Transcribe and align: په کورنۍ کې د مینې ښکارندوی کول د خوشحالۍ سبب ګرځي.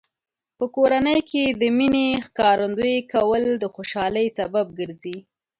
په 0.57 0.65
کورنۍ 0.75 1.19
کې 1.31 1.43
د 1.61 1.63
مینې 1.77 2.07
ښکارندوی 2.27 2.97
کول 3.13 3.43
د 3.61 3.63
خوشحالۍ 3.75 4.27
سبب 4.37 4.65
ګرځي. 4.79 5.17